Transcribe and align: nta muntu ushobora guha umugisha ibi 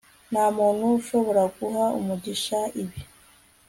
nta 0.31 0.45
muntu 0.57 0.83
ushobora 0.99 1.41
guha 1.55 1.85
umugisha 1.99 2.59
ibi 2.81 2.99